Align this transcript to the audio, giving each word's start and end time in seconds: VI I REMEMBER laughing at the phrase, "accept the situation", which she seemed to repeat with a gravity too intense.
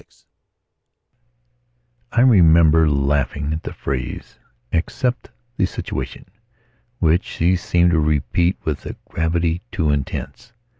VI 0.01 0.07
I 2.11 2.21
REMEMBER 2.21 2.89
laughing 2.89 3.53
at 3.53 3.61
the 3.61 3.71
phrase, 3.71 4.39
"accept 4.73 5.29
the 5.57 5.67
situation", 5.67 6.25
which 6.97 7.23
she 7.23 7.55
seemed 7.55 7.91
to 7.91 7.99
repeat 7.99 8.57
with 8.63 8.83
a 8.87 8.95
gravity 9.07 9.61
too 9.71 9.91
intense. 9.91 10.53